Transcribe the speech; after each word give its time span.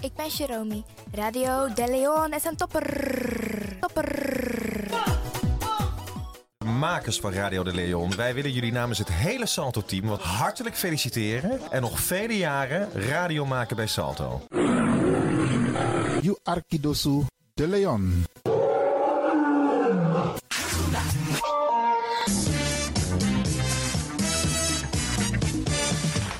ik 0.00 0.14
ben 0.14 0.28
Jerome. 0.28 0.82
Radio 1.12 1.72
De 1.74 1.86
Leon 1.88 2.32
is 2.32 2.44
een 2.44 2.56
topper. 2.56 3.76
Topper. 3.80 4.38
Makers 6.64 7.20
van 7.20 7.32
Radio 7.32 7.62
de 7.62 7.74
Leon, 7.74 8.16
wij 8.16 8.34
willen 8.34 8.52
jullie 8.52 8.72
namens 8.72 8.98
het 8.98 9.08
hele 9.08 9.46
Salto-team 9.46 10.06
wat 10.06 10.22
hartelijk 10.22 10.76
feliciteren 10.76 11.60
en 11.70 11.80
nog 11.80 12.00
vele 12.00 12.36
jaren 12.36 12.88
radio 12.92 13.46
maken 13.46 13.76
bij 13.76 13.86
Salto. 13.86 14.42
You 16.20 16.38
Arkidosu 16.42 17.22
de 17.54 17.68
Leon. 17.68 18.24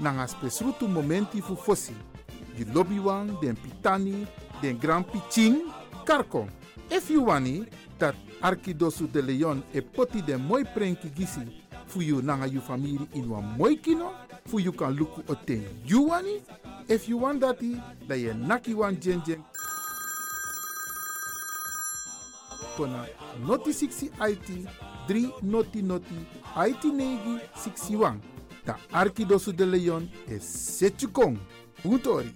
nanga 0.00 0.26
spesrutu 0.26 0.88
momenti 0.88 1.40
fu 1.40 1.56
fosi. 1.56 1.94
Di 2.56 2.64
lobby 2.72 2.98
wan, 2.98 3.36
den 3.40 3.56
pitani, 3.56 4.26
den 4.62 4.78
grand 4.78 5.04
piching, 5.06 5.62
karko. 6.04 6.48
If 6.90 7.10
you 7.10 7.24
wani, 7.24 7.64
dat 7.98 8.14
Arkidosu 8.42 9.06
de 9.06 9.22
Leon 9.22 9.62
e 9.72 9.80
poti 9.80 10.22
den 10.22 10.40
moi 10.40 10.64
prenki 10.64 11.08
gisi 11.08 11.40
fu 11.86 12.00
you 12.02 12.22
nanga 12.22 12.46
you 12.46 12.60
family 12.60 13.08
in 13.14 13.28
wan 13.30 13.56
moi 13.56 13.76
kino, 13.76 14.12
fu 14.46 14.58
you 14.58 14.72
kan 14.72 14.94
luku 14.94 15.22
oten 15.28 15.64
you 15.86 16.08
wani. 16.08 16.42
If 16.88 17.08
you 17.08 17.16
want 17.18 17.40
dati, 17.40 17.80
da 18.06 18.14
ye 18.14 18.34
naki 18.34 18.74
wan 18.74 19.00
jen. 19.00 19.22
Kona 22.76 23.06
noti 23.46 23.72
60 23.72 24.10
IT 24.20 24.68
3 25.08 25.42
noti 25.42 25.82
noti 25.82 26.26
IT 26.56 26.84
negi 26.84 27.40
61. 27.54 28.33
Da 28.64 28.78
Arkidosu 28.90 29.54
de 29.54 29.66
Leon 29.66 30.10
e 30.28 30.38
Setchukong. 30.40 31.38
Utori. 31.82 32.34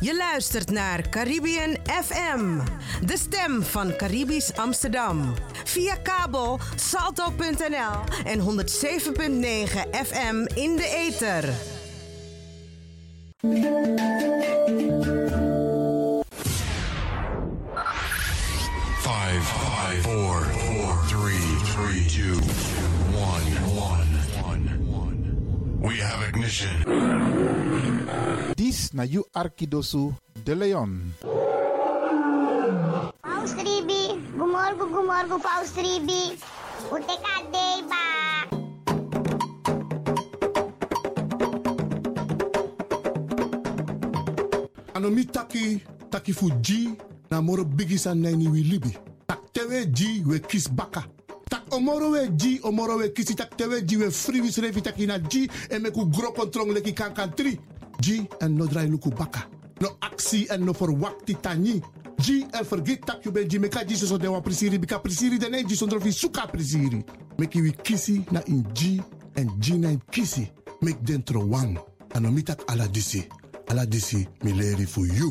Je 0.00 0.16
luistert 0.16 0.70
naar 0.70 1.08
Caribbean 1.08 1.76
FM, 1.84 2.60
de 3.06 3.16
stem 3.16 3.62
van 3.62 3.96
Caribisch 3.96 4.56
Amsterdam. 4.56 5.34
Via 5.64 5.94
kabel 5.94 6.58
salto.nl 6.76 8.24
en 8.24 8.40
107.9 8.40 8.44
FM 9.90 10.46
in 10.54 10.76
de 10.76 11.08
ether. 11.08 11.54
Five, 19.92 20.08
five, 20.08 20.16
four, 20.16 20.40
four, 20.72 20.96
three, 21.04 21.44
three, 21.76 22.08
two, 22.08 22.40
one, 23.12 23.44
one, 23.76 24.08
one. 24.88 25.20
We 25.84 26.00
have 26.00 26.24
ignition. 26.32 26.72
Dis 28.56 28.94
na 28.96 29.02
you 29.04 29.28
Arkidosu 29.36 30.16
de 30.44 30.54
Leon. 30.56 31.12
Paus 33.20 33.52
Ribi, 33.52 34.16
gumorgo 34.32 34.88
gumorgo 34.88 35.36
Paus 35.36 35.76
Ribi. 35.76 36.40
Ute 36.88 37.16
kadei 37.20 37.84
ba. 37.84 38.00
Anomi 44.96 45.28
taki 45.28 45.84
taki 46.08 46.32
fu 46.32 46.48
G 46.62 46.96
na 47.30 47.42
moro 47.42 47.64
bigisa 47.64 48.14
neni 48.16 48.48
wi 48.48 48.62
libi. 48.64 49.11
Tak 49.62 49.70
tewe 49.70 49.86
G 49.94 50.22
we 50.26 50.40
kis 50.40 50.66
baka. 50.66 51.04
Tak 51.48 51.70
omoro 51.70 52.10
we 52.10 52.28
G 52.34 52.58
omoro 52.64 52.98
we 52.98 53.12
kisi 53.12 53.36
tak 53.36 53.54
tewe 53.56 53.84
G 53.86 53.96
we 53.96 54.10
free 54.10 54.40
wis 54.40 54.58
revi 54.58 54.82
taki 54.82 55.06
na 55.06 55.18
G 55.18 55.48
e 55.70 55.78
me 55.78 55.90
ku 55.90 56.10
gro 56.10 56.32
kontrong 56.32 56.74
leki 56.74 56.92
kan 56.92 57.14
kan 57.14 57.30
tri. 57.30 57.60
G 58.00 58.26
en 58.40 58.56
no 58.56 58.66
drai 58.66 58.88
luku 58.90 59.10
baka. 59.14 59.46
No 59.80 59.94
actie 60.00 60.50
en 60.50 60.64
no 60.64 60.72
verwakti 60.72 61.36
tani. 61.40 61.80
G 62.18 62.42
en 62.50 62.64
vergit 62.64 63.06
tak 63.06 63.24
you 63.24 63.30
ben 63.30 63.46
G 63.46 63.58
meka 63.58 63.86
G 63.86 63.94
so 63.94 64.18
de 64.18 64.26
wan 64.26 64.42
prisiri 64.42 64.78
bika 64.78 64.98
prisiri 64.98 65.38
de 65.38 65.48
ne 65.48 65.62
G 65.62 65.76
sondro 65.76 66.00
fi 66.00 66.10
suka 66.10 66.48
prisiri. 66.50 67.04
Meki 67.38 67.62
wi 67.62 67.70
kisi 67.70 68.24
na 68.32 68.42
in 68.48 68.66
G 68.74 69.00
en 69.36 69.48
G 69.60 69.78
na 69.78 69.90
in 69.90 70.02
kisi. 70.10 70.50
Mek 70.82 70.98
dentro 71.04 71.46
wang. 71.46 71.78
Anomi 72.14 72.42
tak 72.42 72.66
ala 72.66 72.88
disi. 72.88 73.22
Ala 73.68 73.86
disi 73.86 74.26
mi 74.42 74.52
leri 74.52 74.86
fu 74.86 75.04
you. 75.06 75.30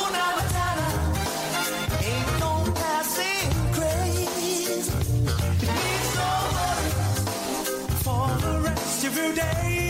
day. 9.41 9.80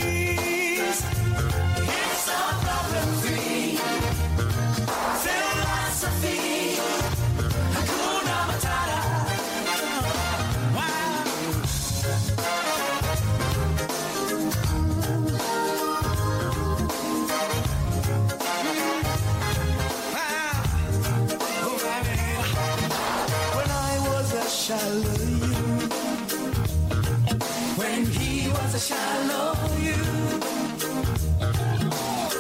You 28.82 29.94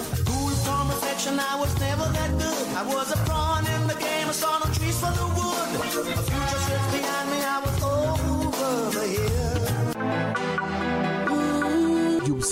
The 0.09 0.23
coolest 0.25 0.65
conversation 0.65 1.39
I 1.39 1.55
was 1.59 1.79
never 1.79 2.07
that 2.17 2.31
good. 2.31 2.67
I 2.75 2.83
was 2.83 3.11
a 3.11 3.17
prawn 3.25 3.65
in 3.67 3.87
the 3.87 3.93
game, 3.93 4.27
I 4.27 4.31
saw 4.31 4.57
no 4.57 4.71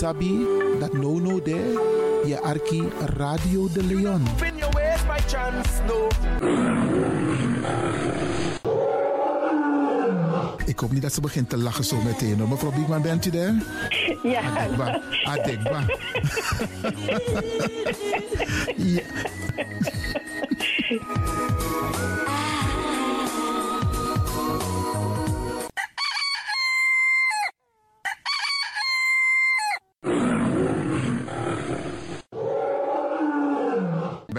sabi 0.00 0.46
no 0.94 1.18
no 1.18 1.40
there. 1.40 1.74
Je 2.24 2.34
Arki 2.42 2.80
Radio 3.18 3.68
de 3.68 3.82
Leon. 3.82 4.22
Ik 10.80 10.86
hoop 10.86 10.94
niet 10.94 11.04
dat 11.04 11.14
ze 11.14 11.20
begint 11.20 11.48
te 11.48 11.56
lachen 11.56 11.84
zo 11.84 11.96
meteen. 12.02 12.38
hoor. 12.38 12.48
Mevrouw 12.48 12.72
Biekman, 12.72 13.02
bent 13.02 13.26
u 13.26 13.30
daar? 13.30 13.54
Ja. 14.22 14.40
Adekba. 14.40 15.00
Adekba. 15.24 15.84
ja. 18.76 19.02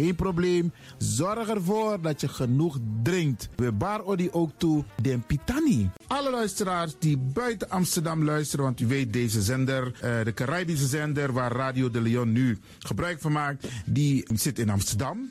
Geen 0.00 0.14
probleem. 0.14 0.72
Zorg 0.98 1.48
ervoor 1.48 2.00
dat 2.00 2.20
je 2.20 2.28
genoeg 2.28 2.78
drinkt. 3.02 3.48
We 3.56 3.72
bar 3.72 4.04
odi 4.04 4.28
ook 4.32 4.50
toe 4.56 4.84
den 5.02 5.22
pitani. 5.26 5.90
Alle 6.06 6.30
luisteraars 6.30 6.94
die 6.98 7.18
buiten 7.18 7.70
Amsterdam 7.70 8.24
luisteren, 8.24 8.64
want 8.64 8.80
u 8.80 8.86
weet 8.86 9.12
deze 9.12 9.42
zender, 9.42 9.92
eh, 10.00 10.24
de 10.24 10.34
Caribische 10.34 10.86
zender 10.86 11.32
waar 11.32 11.52
Radio 11.52 11.90
de 11.90 12.00
Leon 12.00 12.32
nu 12.32 12.58
gebruik 12.78 13.20
van 13.20 13.32
maakt, 13.32 13.66
die 13.86 14.26
zit 14.34 14.58
in 14.58 14.70
Amsterdam. 14.70 15.30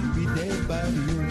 about 0.71 0.93
you. 0.93 1.30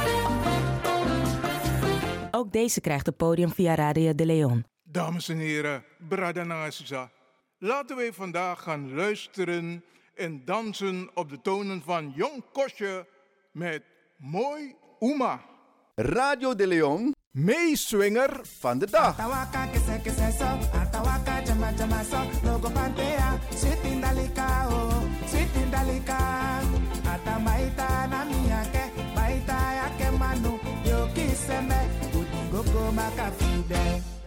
Ook 2.41 2.51
deze 2.51 2.81
krijgt 2.81 3.05
het 3.05 3.17
podium 3.17 3.49
via 3.49 3.75
Radio 3.75 4.15
de 4.15 4.25
Leon. 4.25 4.65
Dames 4.83 5.29
en 5.29 5.37
heren, 5.37 5.83
Brada 6.09 6.43
Nangasusa. 6.43 7.11
Laten 7.57 7.95
wij 7.95 8.13
vandaag 8.13 8.61
gaan 8.61 8.93
luisteren 8.93 9.83
en 10.15 10.45
dansen 10.45 11.09
op 11.13 11.29
de 11.29 11.41
tonen 11.41 11.81
van 11.81 12.13
Jong 12.15 12.43
Kosje 12.51 13.07
met 13.51 13.83
Mooi 14.17 14.75
Uma. 14.99 15.41
Radio 15.95 16.55
de 16.55 16.67
Leon, 16.67 17.15
meeswinger 17.31 18.39
van 18.43 18.77
de 18.79 18.89
dag. 18.89 19.19
Atawaka 19.19 19.67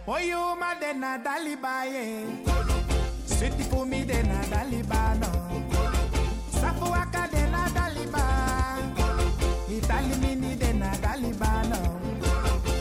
Oyo 0.07 0.53
ma 0.55 0.75
de 0.77 0.93
na 0.93 1.17
dalibaye, 1.17 2.21
sweet 3.25 3.57
for 3.73 3.85
me 3.87 4.05
de 4.05 4.21
na 4.21 4.37
dalibano. 4.53 5.31
Safu 6.53 6.93
de 7.33 7.43
na 7.49 7.65
daliba, 7.73 8.21
Itali 9.67 10.13
mini 10.21 10.53
de 10.55 10.73
na 10.73 10.93
dalibano. 11.01 11.81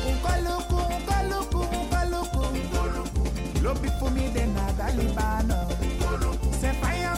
Ukoluku, 0.05 0.77
ukoluku, 0.97 1.61
ukoluku. 1.81 3.25
Lobi 3.65 3.89
for 3.99 4.11
me 4.11 4.29
na 4.29 4.69
dalibano. 4.77 5.59
Se 6.61 6.73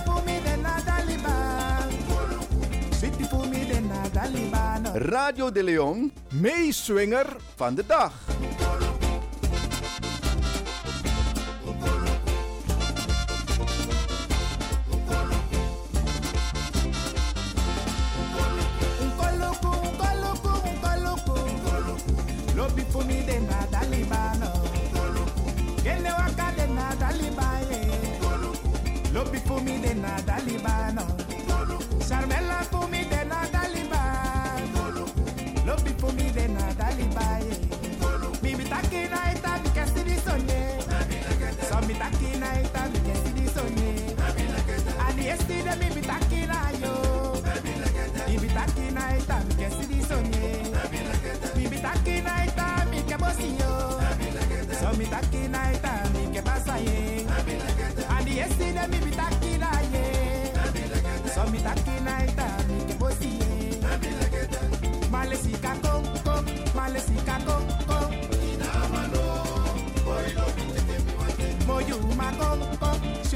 for 0.07 0.23
me 0.23 0.39
de 0.47 0.57
na 0.63 0.79
daliban. 0.87 1.91
Sweetie 2.95 3.25
for 3.27 3.45
me 3.47 3.65
de 3.67 3.81
na 3.81 4.07
dalibano. 4.15 4.93
Radio 5.11 5.51
de 5.51 5.63
Leon, 5.65 6.13
meeswinger 6.31 7.27
van 7.57 7.75
de 7.75 7.83
dag. 7.85 8.13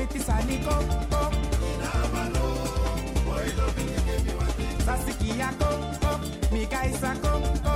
street 0.07 0.17
is 0.23 0.29
a 0.29 0.43
nico, 0.45 0.71
co. 1.11 1.31
Navalo, 1.83 2.45
boy, 3.27 3.47
no 3.57 3.67
que 3.75 3.83
me 3.85 4.35
mate. 4.39 4.85
Sasikia, 4.85 5.51
co, 5.59 5.69
co. 6.01 6.55
Mi 6.55 6.67
caisa, 6.67 7.15
co, 7.23 7.41
co. 7.65 7.75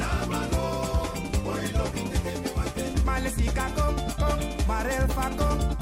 Navalo, 0.00 1.08
boy, 1.44 1.72
no 1.72 1.84
que 1.92 2.02
me 2.02 2.50
mate. 2.56 3.02
Malesica, 3.04 3.70
co, 3.76 3.94
co. 4.18 4.66
Marelfa, 4.66 5.30
co. 5.38 5.73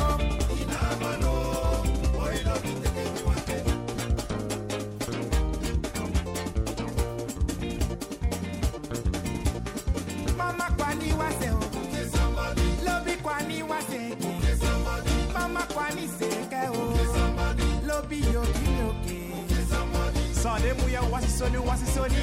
wasisoni 21.11 21.57
wasisoni. 21.59 22.17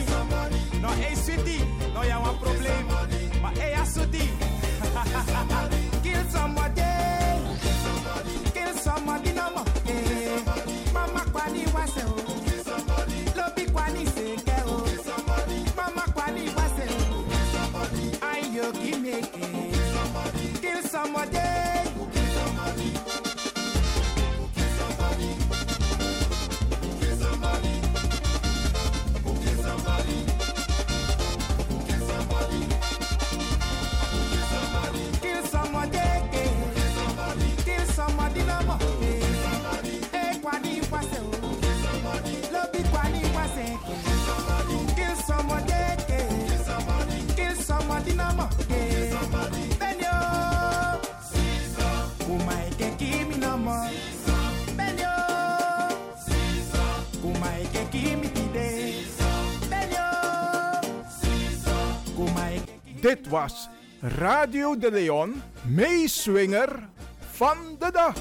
No 0.82 0.90
ei 1.08 1.16
sweetie 1.16 1.66
no 1.94 2.04
ya 2.04 2.20
one 2.20 2.38
problem. 2.40 2.86
Ma 3.42 3.52
ei 3.62 3.74
asuti 3.76 4.30
kill 6.04 6.24
somebody. 6.32 6.82
Kill 8.54 8.74
somebody 8.78 9.32
no 9.34 9.50
more. 9.52 9.69
Dit 63.02 63.28
was 63.28 63.70
Radio 64.02 64.78
de 64.78 64.92
Leon, 64.92 65.42
meeswinger 65.64 66.90
van 67.32 67.58
de 67.80 67.92
dag. 67.92 68.16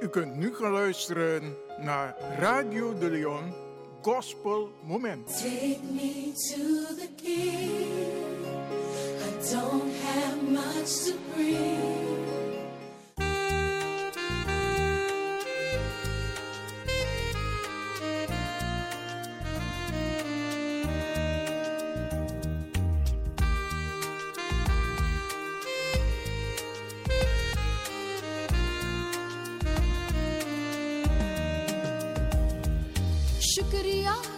U 0.00 0.08
kunt 0.08 0.36
nu 0.36 0.54
gaan 0.54 0.72
luisteren 0.72 1.56
naar 1.78 2.14
Radio 2.38 2.98
de 2.98 3.10
Leon 3.10 3.63
gospel 4.04 4.68
moment. 4.86 5.26
Take 5.28 5.82
me 5.82 6.34
to 6.50 6.94
the 6.94 7.08
king. 7.16 8.44
I 9.26 9.50
don't 9.50 9.90
have 9.90 10.42
much 10.42 11.04
to 11.06 11.14
breathe. 11.34 12.23
शुक्रिया। 33.54 34.33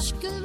aşkı 0.00 0.44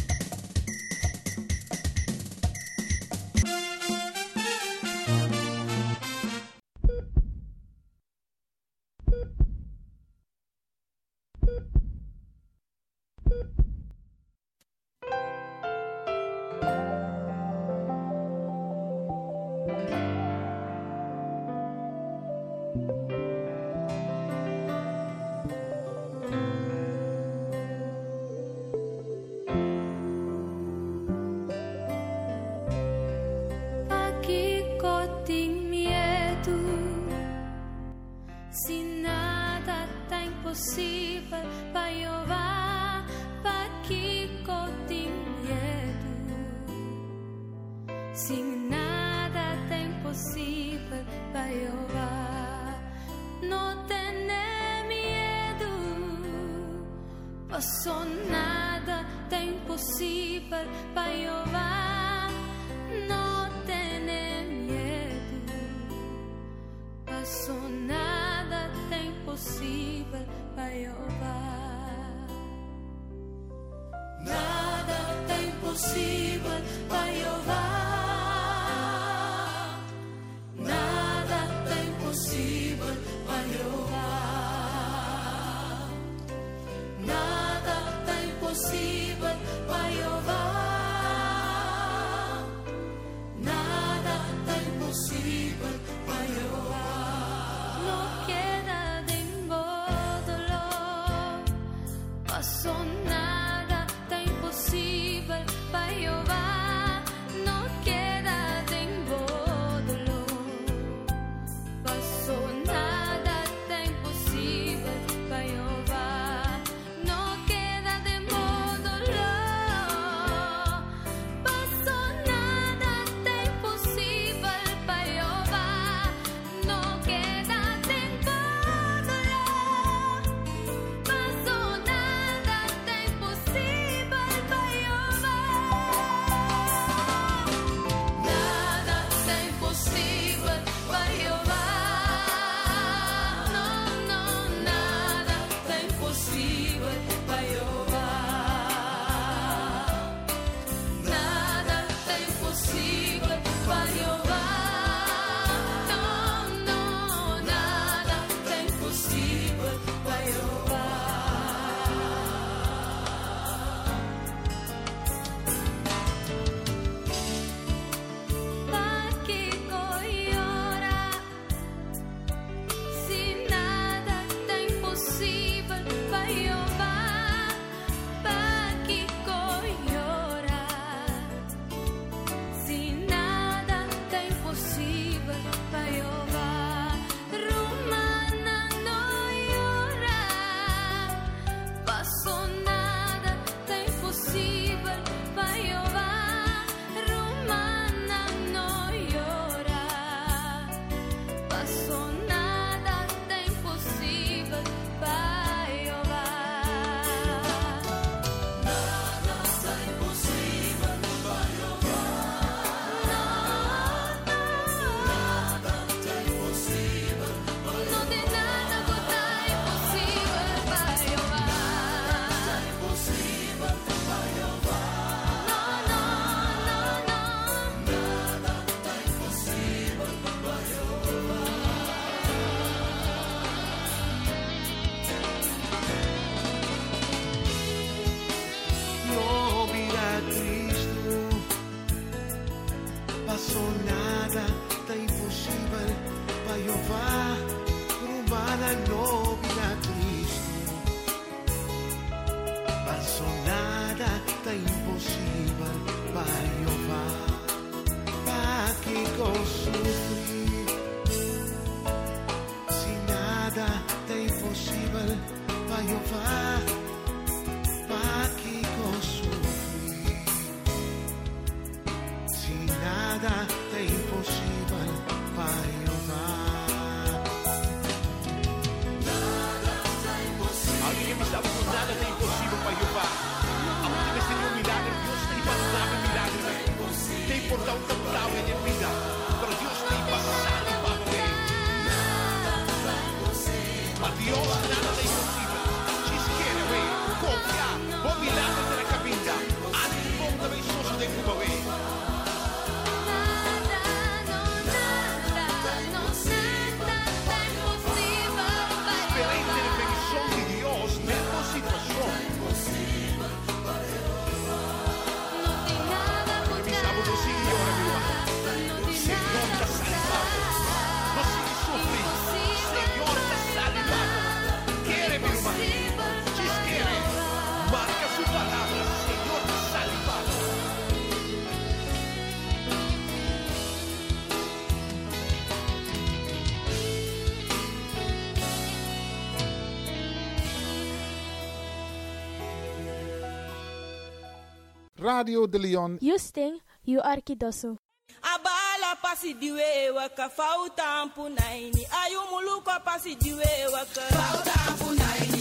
Radio 345.11 345.45
de 345.47 345.59
Leon. 345.59 345.97
Justin, 346.01 346.59
you 346.85 347.01
arkidosu. 347.01 347.77
Abala 348.23 348.95
pasi 349.01 349.33
diwe 349.33 349.89
waka 349.89 350.29
fauta 350.29 350.85
ampunaini 351.01 351.87
ayu 352.03 352.19
muluko 352.31 352.71
pasi 352.85 353.15
diwe 353.15 353.67
waka 353.73 354.01
fauta 354.01 354.53
ampunaini 354.67 355.40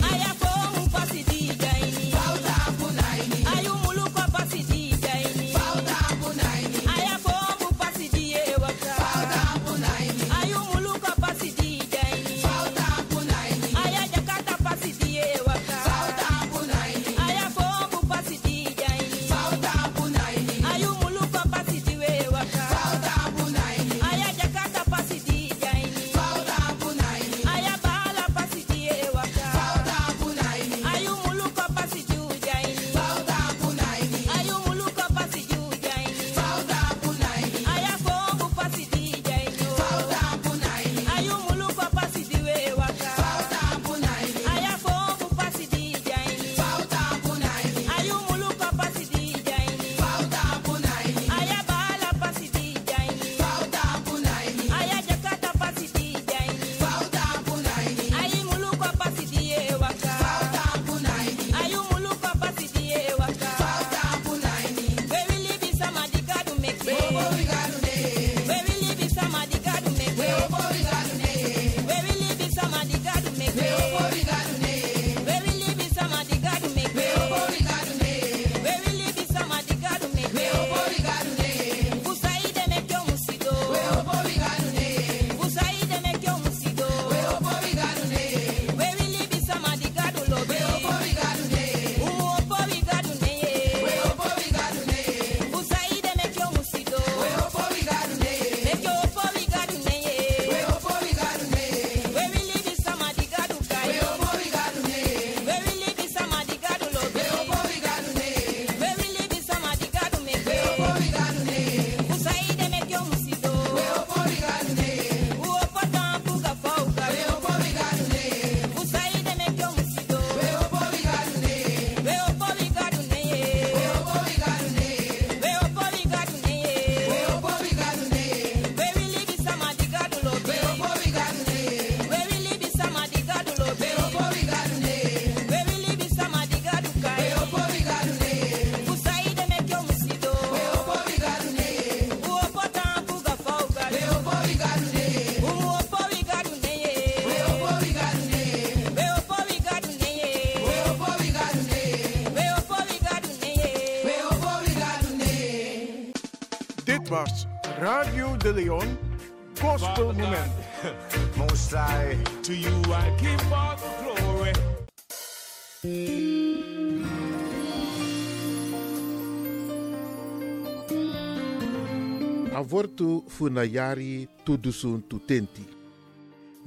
Avortu 172.53 173.25
funayari 173.27 174.29
tudusun 174.45 175.01
tutenti. 175.09 175.65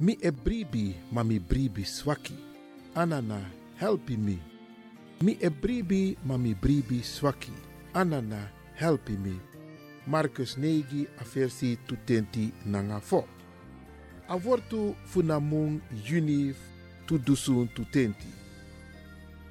Mi 0.00 0.18
e 0.18 0.32
bribi 0.32 0.96
ma 1.12 1.22
mi 1.22 1.38
bribi 1.38 1.84
swaki. 1.84 2.34
Anana 2.94 3.38
helpi 3.78 4.16
mi. 4.16 4.34
Mi 5.22 5.38
e 5.38 5.50
bribi 5.50 6.16
ma 6.24 6.36
mi 6.36 6.54
bribi 6.54 7.00
swaki. 7.02 7.52
Anana 7.92 8.50
helpi 8.74 9.16
mi. 9.16 9.38
Marcus 10.06 10.56
negi 10.56 11.06
a 11.18 11.24
versi 11.34 11.78
tutenti 11.86 12.52
nanga 12.64 12.98
fo. 12.98 13.26
Avortu 14.26 14.96
funamung 15.04 15.80
juni 16.02 16.52
tudusun 17.06 17.68
tutenti. 17.72 18.42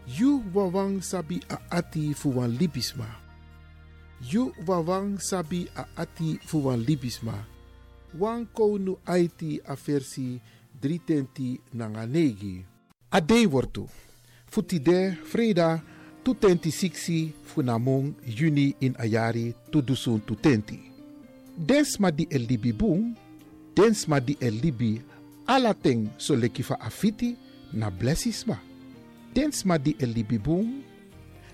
Yu 0.04 0.44
wawang 0.54 1.00
sabi 1.00 1.39
ati 1.72 2.13
fuwan 2.13 2.58
libisma. 2.60 3.08
Yu 4.20 4.52
wawang 4.68 5.16
sabi 5.20 5.70
ati 5.96 6.39
fuwan 6.44 6.84
libisma. 6.84 7.46
Wan 8.20 8.46
konu 8.46 9.00
aiti 9.06 9.62
a 9.63 9.76
versi 9.76 10.42
320 10.82 11.60
nanga 11.74 12.06
negi. 12.06 12.66
A 13.12 13.22
dei 13.22 13.48
wortu. 13.48 13.88
Futide 14.46 15.16
freda 15.24 15.82
tutenti 16.24 16.72
siksi 16.72 17.34
funamong 17.44 18.13
juni 18.28 18.76
in 18.80 18.96
ayari 19.00 19.56
tudusun 19.72 20.20
tutenti. 20.20 20.80
Dens 21.56 22.00
ma 22.00 22.12
di 22.12 22.28
el 22.30 22.44
libi 22.44 22.74
bung, 22.74 23.16
dens 23.74 24.08
ma 24.08 24.20
di 24.20 24.36
el 24.42 24.60
libi 24.60 25.00
alateng 25.48 26.12
so 26.18 26.36
lekifa 26.36 26.76
afiti 26.80 27.38
na 27.72 27.89
blessisma. 27.89 28.73
Dens 29.34 29.65
ma 29.65 29.82
di 29.82 29.98
el 29.98 30.13
libi 30.13 30.38
bung, 30.38 30.86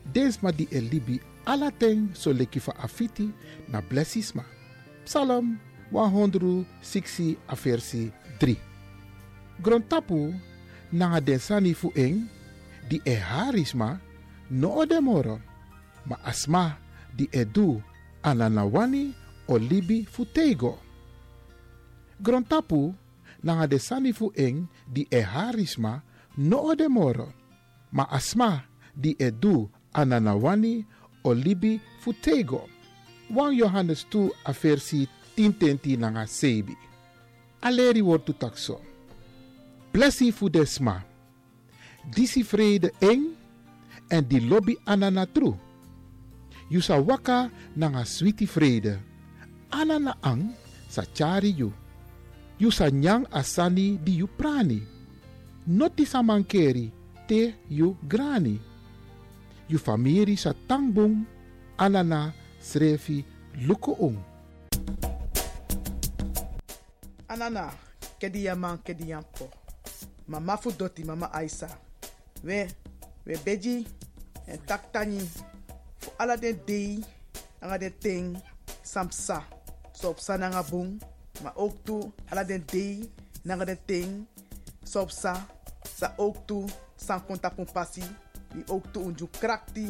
dens 0.03 0.43
ma 0.43 0.51
di 0.51 0.67
el 0.67 0.91
libi 0.91 1.15
alateng 1.47 2.11
so 2.11 2.35
lekifa 2.35 2.75
afiti 2.75 3.31
na 3.71 3.79
blessisma. 3.79 4.43
Psalm 5.07 5.55
160 5.95 7.39
a 7.47 7.55
versi 7.55 8.11
3. 8.35 9.63
Grontapu 9.63 10.35
nanga 10.91 11.23
densani 11.23 11.71
fu 11.71 11.87
eng 11.95 12.27
di 12.91 12.99
e 13.07 13.15
harisma 13.15 13.95
no 14.51 14.83
odemoro 14.83 15.39
ma 16.03 16.19
asma 16.23 16.75
di 17.15 17.31
edu 17.31 17.79
ananawani 18.27 19.15
o 19.47 19.55
libi 19.55 20.03
fu 20.03 20.27
tego. 20.27 20.83
Grontapu 22.19 22.91
nanga 23.39 23.71
fu 24.11 24.27
di 24.35 25.07
e 25.07 25.21
harisma 25.23 26.03
no 26.35 26.59
odemoro 26.67 27.38
ma 27.91 28.05
asma 28.09 28.63
di 28.93 29.15
edu 29.19 29.69
ananawani 29.93 30.85
o 31.23 31.33
libi 31.33 31.79
fu 31.99 32.13
tego. 32.13 32.67
1 33.29 33.53
Johannes 33.53 34.05
2 34.09 34.29
a 34.43 34.51
versi 34.51 35.07
10 35.35 35.57
tenti 35.57 35.97
nanga 35.97 36.25
sebi. 36.25 36.75
Aleri 37.61 38.01
wortu 38.01 38.33
takso. 38.33 38.81
Blessi 39.93 40.31
fu 40.31 40.49
desma. 40.49 41.03
Disi 42.09 42.43
vrede 42.43 42.91
eng 42.99 43.35
en 44.09 44.23
di 44.27 44.39
lobby 44.47 44.77
anana 44.85 45.25
tru. 45.25 45.53
You 46.69 46.81
sa 46.81 46.97
waka 46.97 47.49
nanga 47.75 48.05
switi 48.05 48.45
vrede. 48.45 48.97
Anana 49.69 50.17
ang 50.21 50.53
sa 50.89 51.05
chari 51.05 51.53
you. 51.53 51.73
You 52.57 52.71
sa 52.71 52.89
nyang 52.89 53.29
asani 53.31 53.97
di 54.01 54.19
you 54.19 54.27
prani. 54.27 54.81
Noti 55.69 56.05
te 57.29 57.53
you 57.69 57.93
grani. 58.09 58.57
You 59.69 59.77
famiri 59.77 60.33
sa 60.33 60.57
tangbong 60.65 61.29
anana 61.77 62.33
srefi 62.57 63.21
luko 63.69 63.93
ong. 64.01 64.17
Anana, 67.29 67.69
kedi 68.17 68.49
yaman, 68.49 68.81
kedi 68.81 69.13
yampo. 69.13 69.45
Mama 70.25 70.57
fu 70.57 70.73
doti, 70.73 71.05
mama 71.05 71.29
Aisa. 71.29 71.69
We, 72.41 72.65
we 73.21 73.37
beji, 73.45 73.85
en 74.49 74.57
tak 74.65 74.89
tani. 74.89 75.21
Fu 76.01 76.09
ala 76.17 76.33
den 76.33 76.57
dei, 76.65 76.97
anga 77.61 77.77
den 77.77 77.93
ting, 78.01 78.25
samsa. 78.81 79.45
So 79.93 80.09
op 80.09 80.17
sa 80.17 80.33
nanga 80.33 80.65
bung, 80.65 80.97
maar 81.45 81.53
ook 81.53 81.77
toe, 81.85 82.09
ala 82.33 82.41
den 82.41 82.65
dei, 82.65 83.05
nanga 83.45 83.69
den 83.69 83.77
ting, 83.85 84.25
so 84.81 85.05
op 85.05 85.13
sa. 85.13 85.45
Sa 85.85 86.17
ook 86.17 86.41
toe, 86.49 86.65
san 86.99 87.21
konta 87.25 87.49
pun 87.49 87.65
pasi, 87.65 88.03
die 88.53 88.63
ook 88.67 88.91
toe 88.93 89.03
unju 89.09 89.29
krakti, 89.39 89.87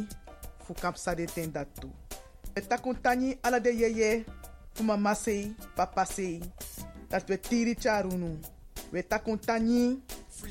fu 0.66 0.74
kamp 0.78 0.98
sa 0.98 1.16
de 1.18 1.26
ten 1.26 1.52
dat 1.52 1.68
toe. 1.80 1.92
We 2.54 2.62
takun 2.62 3.02
tani 3.02 3.38
ala 3.42 3.60
de 3.60 3.74
yeye, 3.74 4.26
fu 4.74 4.84
mama 4.84 5.16
sei, 5.16 5.56
papa 5.76 6.06
sei, 6.06 6.42
dat 7.10 7.28
we 7.30 7.38
tiri 7.38 7.76
charunu. 7.76 8.38
We 8.92 9.04
tani 9.04 10.02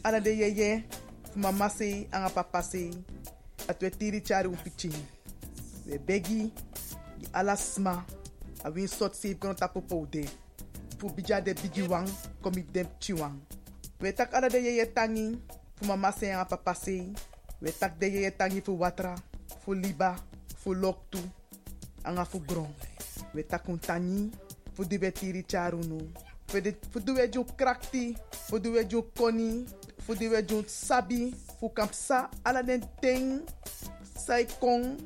ala 0.03 0.21
de 0.21 0.31
yeye, 0.31 0.85
fu 1.33 1.39
mama 1.39 1.69
sei, 1.69 2.07
anga 2.11 2.29
papa 2.29 2.63
sei, 2.63 2.91
dat 3.67 3.83
we 3.83 3.91
tiri 3.91 4.21
charu 4.21 4.57
pichin. 4.65 4.95
We 5.87 5.99
begi, 5.99 6.51
di 7.19 7.27
ala 7.33 7.57
sma, 7.57 8.05
a 8.65 8.71
win 8.71 8.89
sot 8.89 9.15
save 9.15 9.39
kono 9.39 9.55
tapu 9.55 9.81
poude. 9.81 10.25
Fu 10.99 11.11
bija 11.11 11.41
de 11.41 11.55
bigi 11.55 11.83
wang, 11.83 12.09
komi 12.43 12.65
dem 12.73 12.87
chiwang. 12.99 13.39
We 14.01 14.13
tak 14.13 14.35
ala 14.35 14.49
de 14.49 14.59
yeye 14.59 14.87
tangi, 14.87 15.39
fu 15.79 15.87
mama 15.87 16.11
sei, 16.13 16.31
anga 16.33 16.45
papa 16.45 16.75
sei, 16.75 17.13
we 17.63 17.71
tak 17.71 17.99
de 17.99 18.07
yeye 18.07 18.31
tangi 18.31 18.61
fu 18.61 18.73
watra, 18.79 19.15
fu 19.65 19.73
liba, 19.75 20.17
fu 20.57 20.75
loktu, 20.75 21.19
anga 22.05 22.25
fu 22.25 22.41
gron. 22.41 22.69
We 23.35 23.43
takun 23.43 23.79
tani, 23.79 24.31
fu 24.75 24.85
di 24.85 24.97
we 24.99 25.11
tiri 25.13 25.43
charunu. 25.47 25.99
Fu 26.49 26.61
di- 26.61 26.75
fu 26.91 26.99
di 27.01 27.13
we 27.13 27.29
ju 27.29 27.45
krakti, 27.45 28.17
fu 28.49 28.59
di 28.59 28.69
we 28.69 28.85
ju 28.87 29.03
koni, 29.17 29.65
fu 29.99 30.15
di 30.15 30.27
we 30.29 30.43
ju 30.43 30.65
sabi, 30.67 31.35
fu 31.61 31.69
kampsa 31.71 32.29
ala 32.45 32.63
den 32.63 32.83
ting, 33.01 33.43
sai 34.17 34.47
kong, 34.61 34.97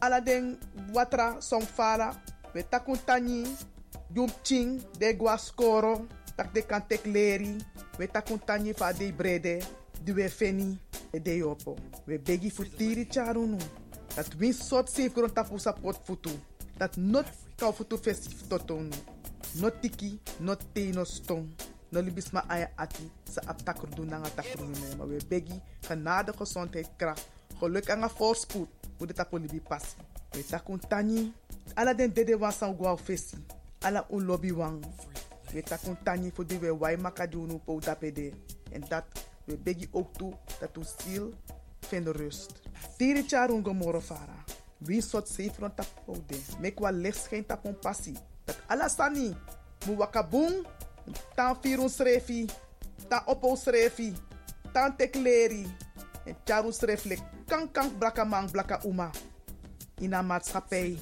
ala 0.00 0.20
den 0.20 0.56
watra 0.94 1.40
song 1.40 1.66
fala. 1.66 2.14
We 2.54 2.62
takun 2.62 2.98
tani, 3.04 3.44
jum 4.14 4.30
ching, 4.42 4.80
de 4.98 5.12
gua 5.14 5.36
skoro, 5.36 6.06
tak 6.36 6.52
de 6.54 6.62
kan 6.62 6.80
tek 6.86 7.04
leri. 7.06 7.58
We 7.98 8.06
takun 8.06 8.38
tani 8.38 8.72
fa 8.72 8.92
de 8.92 9.10
brede, 9.12 9.58
di 10.04 10.12
we 10.12 10.28
feni, 10.28 10.78
e 11.10 11.20
de 11.20 11.36
yopo. 11.38 11.76
We 12.06 12.18
begi 12.18 12.50
fu 12.50 12.64
tiri 12.64 13.06
charunu. 13.06 13.58
Dat 14.14 14.34
win 14.38 14.52
sot 14.52 14.88
safe 14.88 15.12
grond 15.12 15.34
tapu 15.34 15.56
pot 15.82 16.00
futu. 16.04 16.30
Dat 16.76 16.96
not 16.96 17.26
kau 17.56 17.72
futu 17.72 17.96
totonu. 18.48 18.94
Not 19.60 19.80
tiki, 19.80 20.20
not 20.40 20.60
te, 20.72 20.92
no 20.92 21.04
stong. 21.04 21.48
No 21.90 22.00
libis 22.00 22.32
ma 22.32 22.42
ati 22.76 23.10
sa 23.24 23.40
ap 23.46 23.62
takrudu 23.64 24.04
na 24.04 24.18
nga 24.18 24.30
takrudu 24.30 24.72
na 24.80 24.96
Maar 24.96 25.08
we 25.08 25.18
begi 25.28 25.60
genade, 25.80 26.32
gezondheid, 26.32 26.88
kracht. 26.96 27.28
Geluk 27.58 27.88
en 27.88 28.10
voorspoed. 28.10 28.68
Hoe 28.98 29.06
de 29.06 29.12
tapu 29.12 29.38
libi 29.38 29.60
passi. 29.60 29.96
We 30.32 30.44
takun 30.44 30.80
tani. 30.88 31.32
Ala 31.74 31.94
den 31.94 32.12
dede 32.12 32.38
wan 32.38 32.52
fesi. 32.98 33.36
Ala 33.80 34.06
un 34.10 34.24
lobby 34.24 34.52
wang. 34.52 34.84
We 35.52 35.62
takun 35.62 35.96
tani 36.02 36.30
voor 36.34 36.46
die 36.46 36.58
we 36.58 36.76
wai 36.76 36.96
makadunu 36.96 37.58
po 37.64 37.80
dapede. 37.80 38.32
En 38.72 38.84
dat 38.88 39.04
we 39.44 39.56
begi 39.56 39.88
ook 39.90 40.14
toe 40.14 40.32
dat 40.60 40.76
u 40.76 40.82
ziel 40.98 41.32
vind 41.80 42.08
rust. 42.08 42.52
Tiri 42.96 43.24
charun 43.26 43.64
gomoro 43.64 44.00
fara. 44.00 44.44
Wie 44.78 45.02
sot 45.02 45.28
safe 45.28 45.52
rond 45.58 45.76
tap 45.76 46.02
oude. 46.06 46.38
Mek 46.60 46.78
wa 46.78 46.90
licht 46.90 47.26
geen 47.26 47.46
tap 47.46 47.64
on 47.64 47.78
passi. 47.78 48.16
Dat 48.44 48.56
ala 48.66 48.88
sani. 48.88 49.36
Mu 49.86 49.96
wakabung. 49.96 50.66
Tan 51.34 51.56
firun 51.60 51.88
srefi. 51.88 52.48
Tan 53.08 53.22
opo 53.26 53.56
srefi. 53.56 54.12
Tan 54.72 54.96
tekleri. 54.96 55.66
En 56.24 56.36
charu 56.44 56.72
sreflek. 56.72 57.20
Kan 57.46 57.70
kan 57.72 57.98
blaka 57.98 58.24
mang 58.24 58.50
blaka 58.50 58.80
uma. 58.84 59.10
In 60.00 60.12
een 60.12 60.26
maatschappij. 60.26 60.98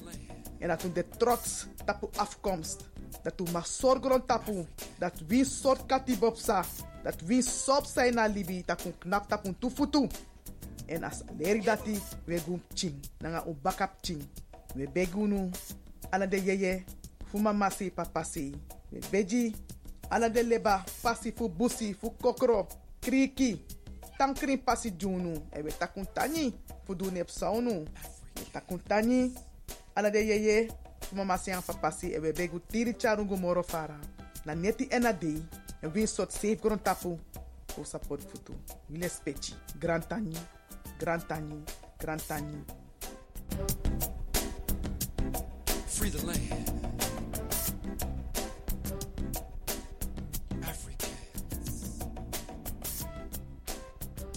En 0.59 0.67
dat 0.67 0.81
de 0.93 1.05
trots 1.17 1.67
tapu 1.85 2.07
afkomst. 2.15 2.91
Dat 3.23 3.33
we 3.37 3.51
mag 3.51 3.67
zorgen 3.67 4.09
rond 4.09 4.27
tapu. 4.27 4.65
Dat 4.99 5.13
wie 5.27 5.45
soort 5.45 5.85
katibopsa. 5.85 6.65
Dat 7.03 7.21
wie 7.21 7.41
sop 7.41 7.85
zijn 7.85 8.13
na 8.13 8.25
libi. 8.25 8.63
Dat 8.65 8.83
we 8.83 8.93
knap 8.97 9.27
tapu 9.27 9.53
tufutu. 9.59 10.07
En 10.85 11.03
as 11.03 11.21
leri 11.37 11.61
dati 11.61 11.99
we 12.25 12.39
gum 12.39 12.61
ching. 12.73 12.95
Nanga 13.17 13.43
u 13.47 13.53
bakap 13.61 13.91
ching. 14.01 14.27
We 14.75 14.89
begunu. 14.89 15.49
Ala 16.09 16.27
de 16.27 16.43
yeye. 16.43 16.83
Fu 17.25 17.37
mama 17.39 17.69
si. 17.69 17.91
We 18.89 18.99
beji. 19.11 19.55
Ala 20.09 20.29
de 20.29 20.43
leba. 20.43 20.83
Pasi 21.01 21.31
fu 21.31 21.49
busi. 21.49 21.93
Fu 21.93 22.11
kokro. 22.11 22.67
Kriki. 22.99 23.65
Tankrin 24.17 24.63
pasi 24.63 24.91
junu. 24.91 25.33
E 25.51 25.61
we 25.61 25.71
takun 25.71 26.05
tani. 26.13 26.53
Fu 26.85 26.95
du 26.95 27.11
nep 27.11 27.29
saunu. 27.29 27.85
We 28.35 28.43
takun 28.51 28.79
tani. 28.87 29.33
Ala 29.95 30.09
de 30.09 30.19
yeye. 30.19 30.69
Mama 31.11 31.37
si 31.37 31.51
an 31.51 31.61
papa 31.61 31.91
si. 31.91 32.13
E 32.13 32.19
we 32.19 32.31
begu 32.31 32.59
tiri 32.59 32.93
charungu 32.93 33.37
moro 33.37 33.63
fara. 33.63 33.99
Na 34.45 34.53
neti 34.53 34.87
ena 34.91 35.11
dei. 35.11 35.45
En 35.81 35.91
win 35.91 36.07
sot 36.07 36.31
safe 36.31 36.55
gron 36.55 36.81
tapu. 36.81 37.19
Fu 37.67 37.83
support 37.83 38.21
futu. 38.21 38.53
Wile 38.89 39.09
speci. 39.09 39.53
Grand 39.79 40.07
tani. 40.07 40.37
Grand 40.97 41.27
tani. 41.27 41.63
Grand 41.97 42.27
tani. 42.27 42.63
Free 45.87 46.09
the 46.09 46.25
land. 46.25 46.71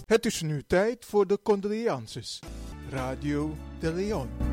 Het 0.07 0.25
is 0.25 0.41
nu 0.41 0.63
tijd 0.63 1.05
voor 1.05 1.27
de 1.27 1.39
condolences. 1.43 2.39
Radio 2.89 3.55
de 3.79 3.93
Leon. 3.93 4.46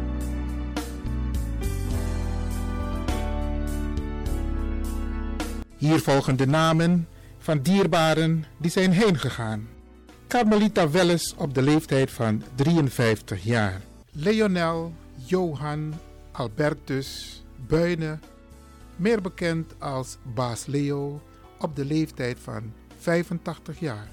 Hier 5.76 6.00
volgen 6.00 6.36
de 6.36 6.46
namen 6.46 7.08
van 7.38 7.60
dierbaren 7.62 8.44
die 8.56 8.70
zijn 8.70 8.92
heengegaan. 8.92 9.68
Carmelita 10.28 10.90
Welles 10.90 11.34
op 11.36 11.54
de 11.54 11.62
leeftijd 11.62 12.10
van 12.10 12.42
53 12.54 13.44
jaar. 13.44 13.80
Leonel 14.12 14.92
Johan 15.26 15.94
Albertus 16.32 17.42
Buine, 17.66 18.18
meer 18.96 19.20
bekend 19.20 19.74
als 19.78 20.16
Baas 20.34 20.66
Leo, 20.66 21.20
op 21.58 21.76
de 21.76 21.84
leeftijd 21.84 22.38
van 22.42 22.72
85 22.98 23.80
jaar. 23.80 24.08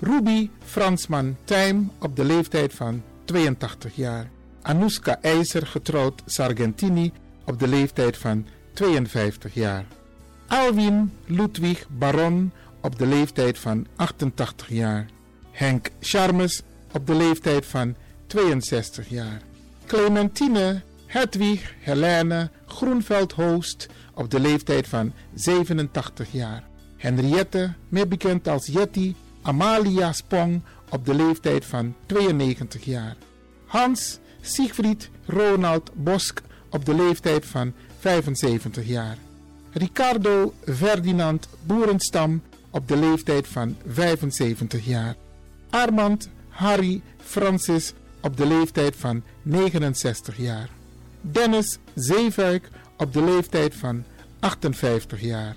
Ruby 0.00 0.50
Fransman 0.64 1.36
Tijm 1.44 1.90
op 1.98 2.16
de 2.16 2.24
leeftijd 2.24 2.74
van 2.74 3.02
82 3.24 3.96
jaar. 3.96 4.30
Anouska 4.62 5.18
IJzer 5.20 5.66
getrouwd 5.66 6.22
Sargentini 6.26 7.12
op 7.44 7.58
de 7.58 7.68
leeftijd 7.68 8.16
van 8.16 8.46
52 8.72 9.54
jaar. 9.54 9.84
Alwin 10.50 11.12
Ludwig 11.26 11.86
Baron 11.88 12.52
op 12.80 12.98
de 12.98 13.06
leeftijd 13.06 13.58
van 13.58 13.86
88 13.96 14.68
jaar. 14.68 15.06
Henk 15.50 15.90
Charmes 16.00 16.62
op 16.92 17.06
de 17.06 17.14
leeftijd 17.14 17.66
van 17.66 17.94
62 18.26 19.08
jaar. 19.08 19.42
Clementine 19.86 20.82
Hedwig 21.06 21.74
Helene 21.80 22.50
Groenveld 22.66 23.32
Hoost 23.32 23.88
op 24.14 24.30
de 24.30 24.40
leeftijd 24.40 24.88
van 24.88 25.12
87 25.34 26.32
jaar. 26.32 26.62
Henriette, 26.96 27.72
meer 27.88 28.08
bekend 28.08 28.48
als 28.48 28.66
Jetty 28.66 29.14
Amalia 29.42 30.12
Spong 30.12 30.62
op 30.88 31.06
de 31.06 31.14
leeftijd 31.14 31.64
van 31.64 31.94
92 32.06 32.84
jaar. 32.84 33.16
Hans 33.66 34.18
Siegfried 34.40 35.10
Ronald 35.26 35.90
Bosk 35.94 36.42
op 36.70 36.84
de 36.84 36.94
leeftijd 36.94 37.46
van 37.46 37.72
75 37.98 38.86
jaar. 38.86 39.16
Ricardo 39.72 40.54
Ferdinand 40.74 41.48
Boerenstam 41.66 42.42
op 42.70 42.88
de 42.88 42.96
leeftijd 42.96 43.48
van 43.48 43.76
75 43.86 44.86
jaar. 44.86 45.16
Armand 45.70 46.28
Harry 46.48 47.02
Francis 47.24 47.92
op 48.20 48.36
de 48.36 48.46
leeftijd 48.46 48.96
van 48.96 49.22
69 49.42 50.36
jaar. 50.36 50.68
Dennis 51.20 51.78
Zeefuik 51.94 52.68
op 52.96 53.12
de 53.12 53.22
leeftijd 53.22 53.74
van 53.74 54.04
58 54.38 55.20
jaar. 55.20 55.56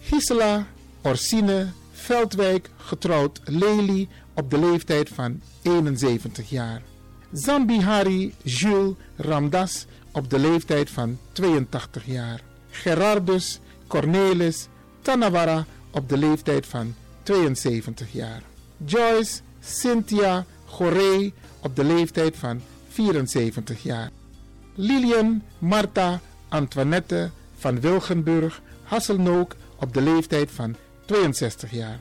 Gisela 0.00 0.66
Orsine 1.02 1.66
Veldwijk 1.92 2.70
getrouwd 2.76 3.40
Lely 3.44 4.08
op 4.34 4.50
de 4.50 4.58
leeftijd 4.58 5.08
van 5.08 5.40
71 5.62 6.50
jaar. 6.50 6.82
Zambihari 7.32 8.34
Jules 8.42 8.94
Ramdas 9.16 9.86
op 10.12 10.30
de 10.30 10.38
leeftijd 10.38 10.90
van 10.90 11.18
82 11.32 12.06
jaar. 12.06 12.40
Gerardus 12.74 13.60
Cornelis 13.86 14.68
Tanawara 15.02 15.66
op 15.90 16.08
de 16.08 16.16
leeftijd 16.16 16.66
van 16.66 16.94
72 17.22 18.12
jaar. 18.12 18.42
Joyce 18.84 19.40
Cynthia 19.60 20.44
Goree 20.64 21.32
op 21.60 21.76
de 21.76 21.84
leeftijd 21.84 22.36
van 22.36 22.60
74 22.88 23.82
jaar. 23.82 24.10
Lilian 24.74 25.42
Martha 25.58 26.20
Antoinette 26.48 27.30
van 27.58 27.80
Wilgenburg 27.80 28.60
Hasselnook 28.82 29.52
op 29.52 29.58
op 29.84 29.94
de 29.94 30.00
leeftijd 30.00 30.50
van 30.50 30.76
62 31.06 31.70
jaar. 31.70 31.98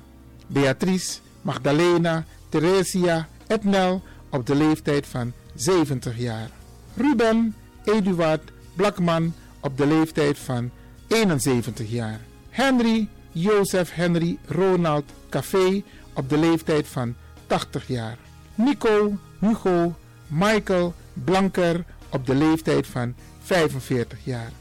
Beatrice 0.47 1.19
Magdalena 1.41 2.25
Theresia 2.49 3.27
Etnel 3.47 4.01
op 4.29 4.45
de 4.45 4.55
leeftijd 4.55 5.07
van 5.07 5.33
70 5.55 6.17
jaar. 6.17 6.49
Ruben 6.95 7.55
Eduard 7.83 8.51
Blakman 8.75 9.33
op 9.63 9.77
de 9.77 9.87
leeftijd 9.87 10.37
van 10.37 10.71
71 11.07 11.89
jaar. 11.89 12.19
Henry 12.49 13.07
Jozef 13.31 13.93
Henry 13.93 14.37
Ronald 14.47 15.05
Café 15.29 15.83
op 16.13 16.29
de 16.29 16.37
leeftijd 16.37 16.87
van 16.87 17.15
80 17.47 17.87
jaar. 17.87 18.17
Nico 18.55 19.17
Hugo 19.39 19.95
Michael 20.27 20.93
Blanker 21.13 21.83
op 22.09 22.25
de 22.25 22.35
leeftijd 22.35 22.87
van 22.87 23.15
45 23.43 24.19
jaar. 24.23 24.51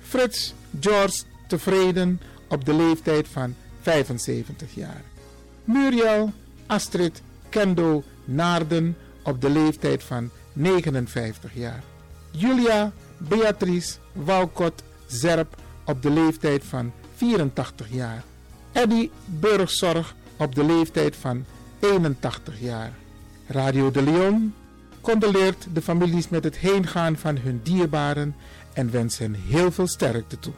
Frits 0.00 0.54
George 0.80 1.22
Tevreden 1.48 2.20
op 2.48 2.64
de 2.64 2.74
leeftijd 2.74 3.28
van 3.28 3.54
75 3.80 4.74
jaar. 4.74 5.02
Muriel 5.64 6.32
Astrid 6.66 7.22
Kendo 7.48 8.02
Naarden 8.24 8.96
op 9.22 9.40
de 9.40 9.50
leeftijd 9.50 10.02
van 10.02 10.30
59 10.52 11.54
jaar. 11.54 11.82
Julia 12.30 12.92
Beatrice 13.18 13.96
Walcott 14.12 14.82
Zerp 15.06 15.56
op 15.84 16.02
de 16.02 16.10
leeftijd 16.10 16.64
van 16.64 16.92
84 17.14 17.86
jaar. 17.90 18.24
Eddie 18.72 19.10
Burgzorg 19.24 20.14
op 20.36 20.54
de 20.54 20.64
leeftijd 20.64 21.16
van 21.16 21.44
81 21.78 22.60
jaar. 22.60 22.92
Radio 23.46 23.90
de 23.90 24.02
Leon 24.02 24.54
condoleert 25.00 25.66
de 25.72 25.82
families 25.82 26.28
met 26.28 26.44
het 26.44 26.56
heengaan 26.56 27.16
van 27.16 27.38
hun 27.38 27.60
dierbaren 27.62 28.34
en 28.72 28.90
wens 28.90 29.18
hen 29.18 29.34
heel 29.34 29.72
veel 29.72 29.86
sterkte 29.86 30.38
toe. 30.38 30.52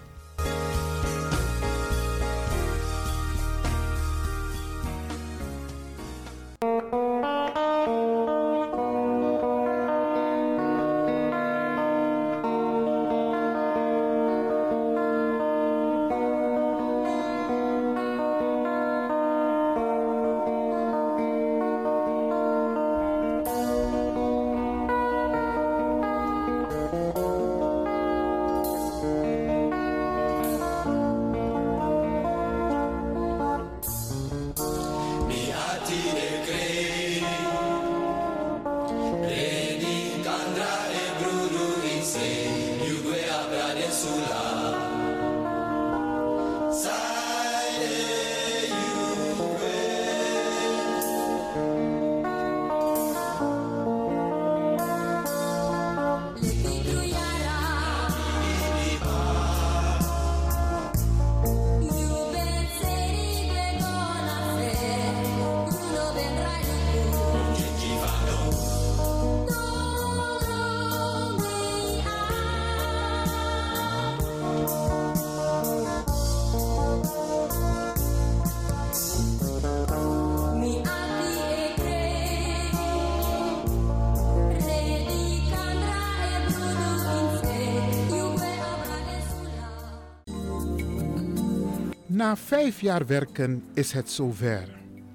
Na 92.29 92.37
vijf 92.37 92.81
jaar 92.81 93.07
werken 93.07 93.65
is 93.75 93.93
het 93.93 94.11
zover. 94.11 94.69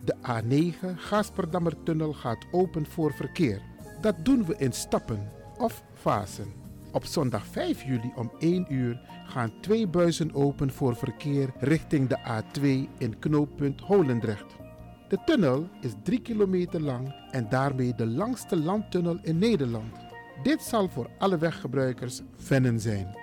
De 0.03 0.15
A9 0.15 0.95
Gasperdammertunnel 0.95 2.13
gaat 2.13 2.45
open 2.51 2.85
voor 2.85 3.13
verkeer. 3.13 3.61
Dat 4.01 4.25
doen 4.25 4.45
we 4.45 4.55
in 4.57 4.71
stappen 4.71 5.31
of 5.57 5.83
fasen. 5.93 6.53
Op 6.91 7.05
zondag 7.05 7.45
5 7.45 7.83
juli 7.83 8.11
om 8.15 8.31
1 8.39 8.73
uur 8.73 9.01
gaan 9.25 9.53
twee 9.61 9.87
buizen 9.87 10.33
open 10.33 10.71
voor 10.71 10.95
verkeer 10.95 11.53
richting 11.59 12.09
de 12.09 12.17
A2 12.17 12.89
in 12.97 13.19
knooppunt 13.19 13.81
Holendrecht. 13.81 14.55
De 15.09 15.19
tunnel 15.25 15.69
is 15.81 15.91
3 16.03 16.21
kilometer 16.21 16.81
lang 16.81 17.15
en 17.31 17.49
daarmee 17.49 17.95
de 17.95 18.07
langste 18.07 18.57
landtunnel 18.57 19.17
in 19.21 19.37
Nederland. 19.37 19.95
Dit 20.43 20.61
zal 20.61 20.89
voor 20.89 21.09
alle 21.17 21.37
weggebruikers 21.37 22.21
vennen 22.37 22.79
zijn. 22.79 23.22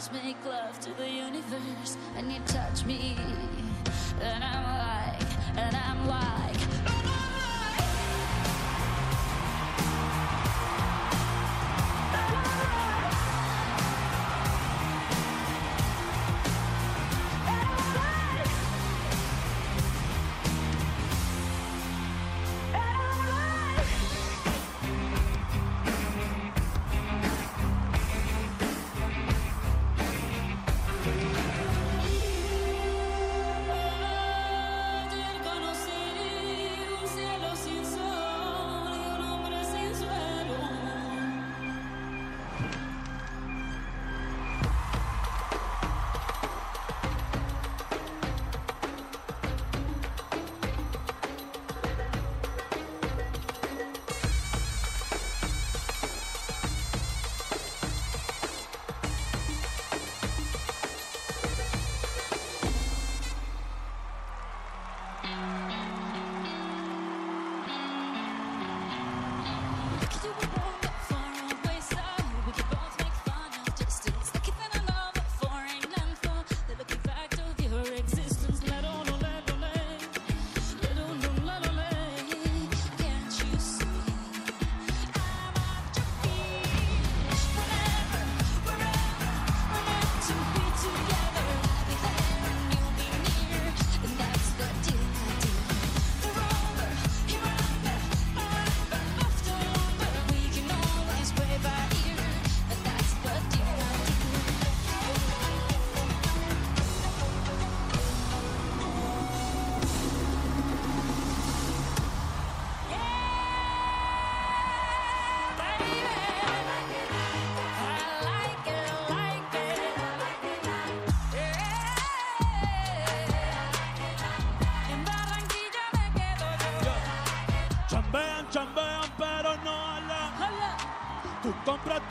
make 0.10 0.44
love 0.46 0.80
to 0.80 0.90
the 0.94 1.08
universe, 1.08 1.98
and 2.18 2.32
you 2.32 2.40
touch 2.48 2.86
me, 2.86 3.16
and 4.22 4.44
I'm 4.44 4.81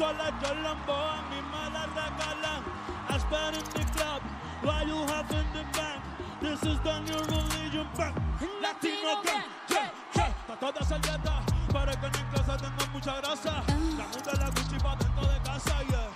Tola 0.01 0.33
Jolumbo 0.41 0.97
and 1.13 1.29
me 1.29 1.41
Malaga 1.53 2.09
Galang. 2.17 2.65
I 3.11 3.19
spend 3.19 3.57
in 3.57 3.65
the 3.69 3.85
club 3.93 4.23
while 4.63 4.87
you 4.89 4.97
have 5.13 5.31
in 5.31 5.45
the 5.53 5.63
bank. 5.77 6.01
This 6.41 6.63
is 6.63 6.81
the 6.81 7.01
new 7.01 7.21
religion 7.29 7.87
bank. 7.95 8.17
Latino 8.63 9.21
gang, 9.21 9.45
yeah, 9.69 9.91
yeah. 10.17 10.33
Está 10.49 10.57
toda 10.57 10.83
servieta, 10.89 11.45
pero 11.69 11.91
es 11.91 11.97
que 11.99 12.07
en 12.07 12.27
casa 12.33 12.57
tengo 12.57 12.85
mucha 12.95 13.21
grasa. 13.21 13.63
La 13.99 14.07
muda 14.09 14.33
la 14.41 14.49
Gucci 14.49 14.79
pa' 14.81 14.97
dentro 14.97 15.27
de 15.29 15.39
casa, 15.45 15.83
yeah. 15.91 16.09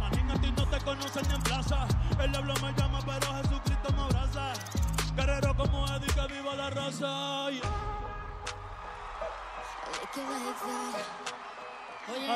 Manín, 0.00 0.30
a 0.30 0.40
ti 0.40 0.50
no 0.56 0.64
te 0.64 0.78
conocen 0.80 1.28
ni 1.28 1.34
en 1.34 1.42
plaza. 1.42 1.86
El 2.18 2.32
diablo 2.32 2.54
me 2.62 2.72
llama, 2.72 3.00
pero 3.04 3.34
Jesucristo 3.36 3.92
me 3.92 4.02
abraza. 4.02 4.54
Guerrero 5.14 5.54
como 5.54 5.84
Eddie, 5.88 6.08
que 6.08 6.26
viva 6.32 6.54
la 6.54 6.70
raza, 6.70 7.50
yeah. 7.50 7.86
Oye, 12.08 12.26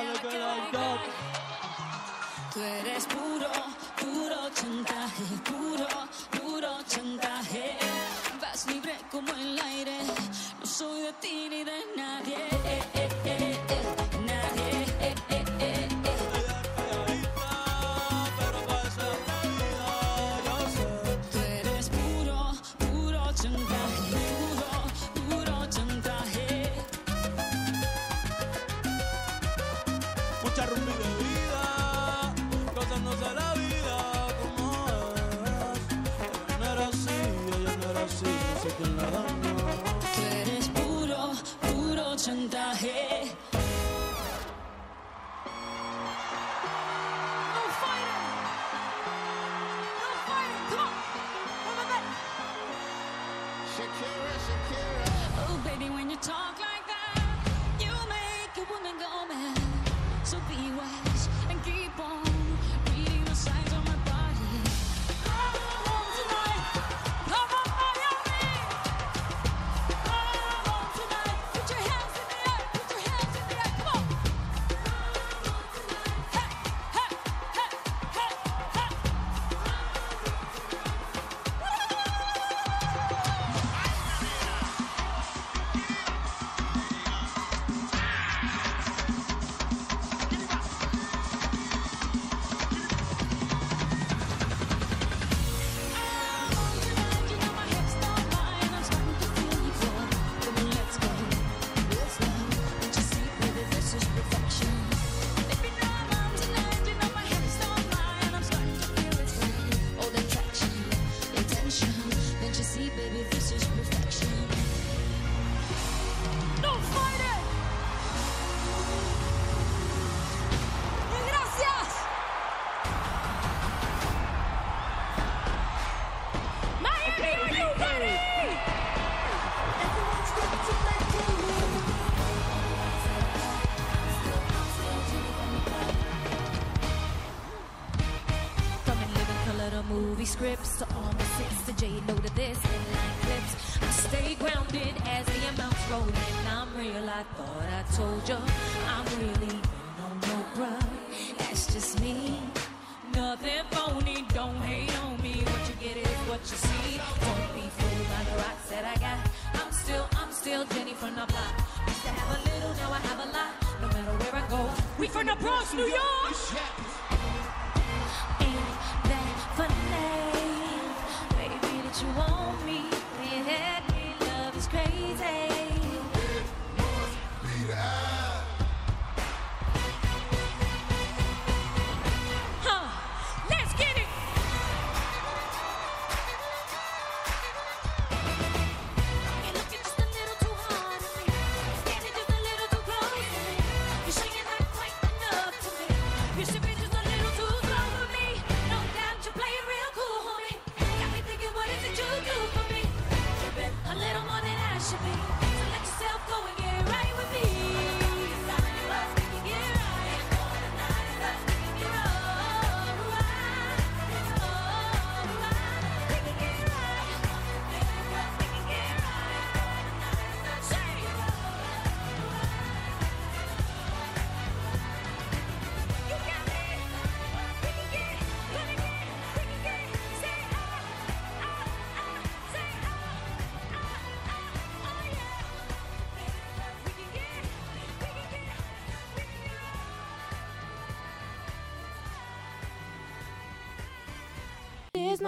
Tú 2.53 2.61
eres 2.61 3.07
puro, 3.07 3.49
puro 3.97 4.51
chantaje, 4.53 5.23
puro, 5.45 5.87
puro 6.33 6.83
chantaje. 6.89 7.79
Vas 8.41 8.67
libre 8.67 8.99
como 9.13 9.33
el 9.33 9.61
aire, 9.61 9.99
no 10.59 10.67
soy 10.67 11.03
de 11.03 11.13
ti 11.15 11.49
ni 11.49 11.63
de 11.63 11.79
nadie. 11.97 12.50
pregunta, 42.51 42.75
hey. 42.83 43.50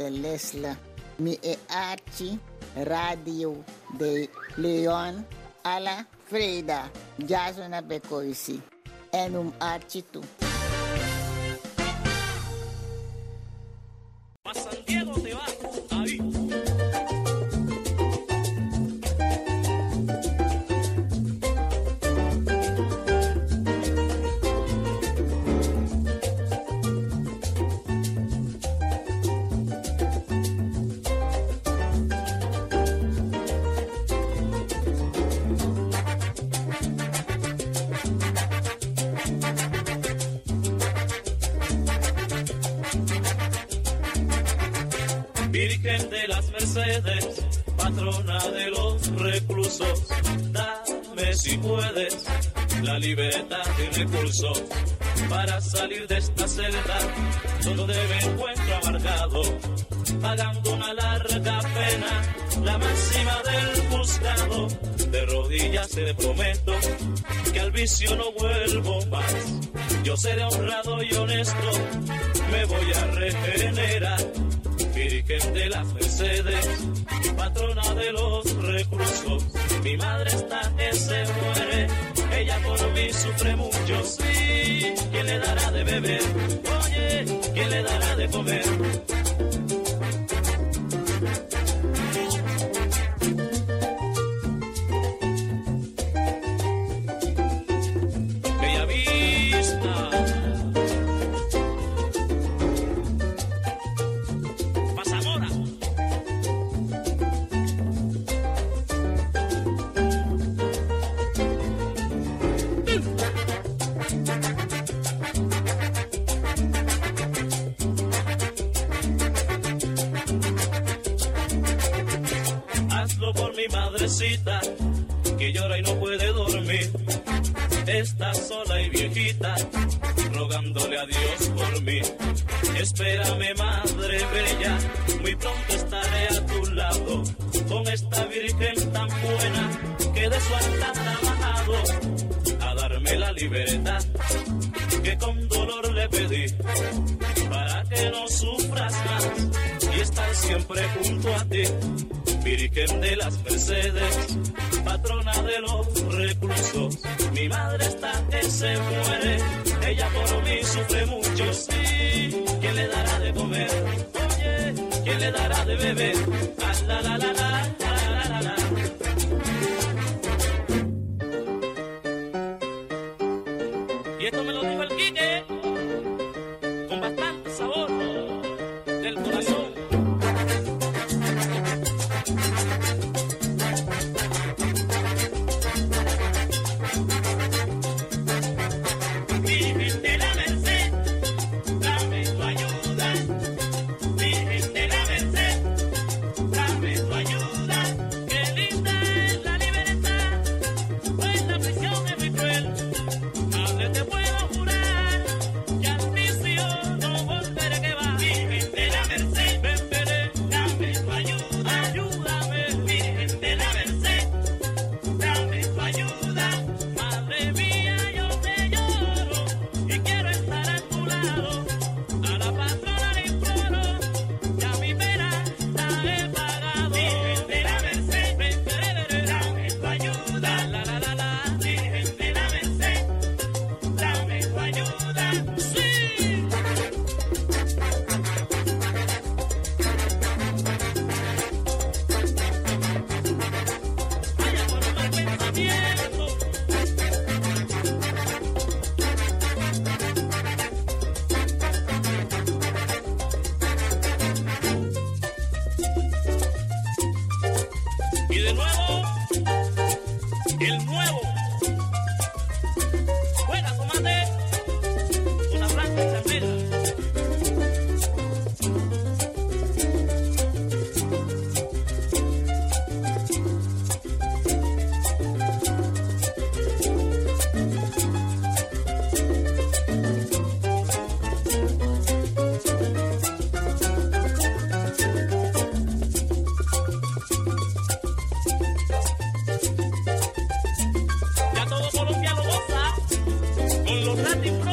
dell'Isla, 0.00 0.74
mi 1.16 1.34
e 1.42 1.58
Arci, 1.68 2.38
Radio 2.74 3.62
de 3.98 4.30
Leon, 4.54 5.26
alla 5.60 6.06
Freda, 6.24 6.90
Jasona 7.16 7.82
Becoisi, 7.82 8.58
Enum 9.10 9.52
Arci 9.58 10.02
tu. 10.10 10.22
A 14.42 14.54
San 14.54 14.82
Diego 14.86 15.12
te 15.20 15.34
va, 15.34 15.44
ahí. 15.90 16.39
De 45.90 46.28
las 46.28 46.48
Mercedes, 46.52 47.44
patrona 47.76 48.38
de 48.50 48.70
los 48.70 49.08
reclusos, 49.16 50.06
dame 50.52 51.34
si 51.34 51.58
puedes 51.58 52.26
la 52.80 52.96
libertad 53.00 53.64
y 53.76 53.98
recursos 53.98 54.62
para 55.28 55.60
salir 55.60 56.06
de 56.06 56.18
esta 56.18 56.46
celda 56.46 56.98
donde 57.64 57.94
me 58.06 58.18
encuentro 58.20 58.76
amargado, 58.84 59.42
pagando 60.22 60.74
una 60.74 60.94
larga 60.94 61.58
pena, 61.58 62.22
la 62.62 62.78
máxima 62.78 63.42
del 63.42 63.88
juzgado. 63.88 64.68
De 65.10 65.26
rodillas 65.26 65.88
te 65.88 66.14
prometo 66.14 66.72
que 67.52 67.58
al 67.58 67.72
vicio 67.72 68.14
no 68.14 68.30
vuelvo 68.38 69.04
más. 69.06 69.34
Yo 70.04 70.16
seré 70.16 70.44
honrado 70.44 71.02
y 71.02 71.12
honesto, 71.14 71.72
me 72.52 72.64
voy 72.64 72.92
a 72.92 73.06
regenerar 73.06 74.49
Virgen 75.26 75.52
de 75.52 75.68
las 75.68 75.86
Mercedes, 75.92 76.66
patrona 77.36 77.94
de 77.94 78.12
los 78.12 78.56
recursos. 78.64 79.44
Mi 79.84 79.96
madre 79.98 80.30
está 80.30 80.60
que 80.76 80.94
se 80.94 81.24
muere, 81.24 81.86
ella 82.38 82.58
por 82.64 82.92
mí 82.92 83.12
sufre 83.12 83.54
mucho, 83.54 84.02
sí. 84.02 84.94
¿Quién 85.12 85.26
le 85.26 85.38
dará 85.38 85.70
de 85.72 85.84
beber? 85.84 86.22
Oye, 86.84 87.40
¿quién 87.52 87.70
le 87.70 87.82
dará 87.82 88.16
de 88.16 88.28
comer? 88.30 88.64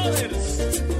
Cavaleiros. 0.07 0.96